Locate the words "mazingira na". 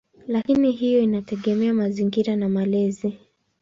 1.73-2.49